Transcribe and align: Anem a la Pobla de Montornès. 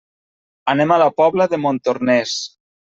Anem 0.73 0.95
a 0.95 0.97
la 1.03 1.11
Pobla 1.23 1.49
de 1.55 1.63
Montornès. 1.69 2.37